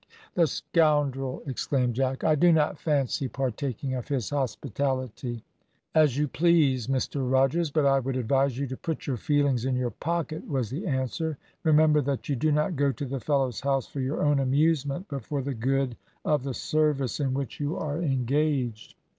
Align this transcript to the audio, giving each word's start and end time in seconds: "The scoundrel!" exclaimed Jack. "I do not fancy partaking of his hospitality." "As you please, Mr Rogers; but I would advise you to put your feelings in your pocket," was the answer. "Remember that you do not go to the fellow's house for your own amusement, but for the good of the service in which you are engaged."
"The 0.33 0.47
scoundrel!" 0.47 1.43
exclaimed 1.45 1.93
Jack. 1.93 2.23
"I 2.23 2.33
do 2.33 2.51
not 2.51 2.79
fancy 2.79 3.27
partaking 3.27 3.93
of 3.93 4.07
his 4.07 4.31
hospitality." 4.31 5.43
"As 5.93 6.17
you 6.17 6.27
please, 6.27 6.87
Mr 6.87 7.31
Rogers; 7.31 7.69
but 7.69 7.85
I 7.85 7.99
would 7.99 8.15
advise 8.17 8.57
you 8.57 8.65
to 8.65 8.75
put 8.77 9.05
your 9.05 9.17
feelings 9.17 9.63
in 9.63 9.75
your 9.75 9.91
pocket," 9.91 10.47
was 10.47 10.71
the 10.71 10.87
answer. 10.87 11.37
"Remember 11.63 12.01
that 12.01 12.27
you 12.27 12.35
do 12.35 12.51
not 12.51 12.75
go 12.75 12.91
to 12.91 13.05
the 13.05 13.19
fellow's 13.19 13.61
house 13.61 13.85
for 13.85 13.99
your 13.99 14.23
own 14.23 14.39
amusement, 14.39 15.05
but 15.07 15.23
for 15.23 15.43
the 15.43 15.53
good 15.53 15.95
of 16.25 16.41
the 16.41 16.55
service 16.55 17.19
in 17.19 17.35
which 17.35 17.59
you 17.59 17.77
are 17.77 18.01
engaged." 18.01 18.95